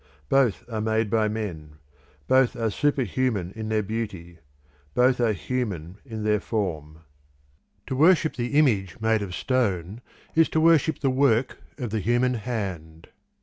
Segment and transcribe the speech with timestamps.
[0.29, 1.75] Both are made by men;
[2.27, 4.39] both are superhuman in their beauty;
[4.95, 7.01] both are human in their form.
[7.85, 10.01] To worship the image made of stone
[10.33, 13.09] is to worship the work of the human hand.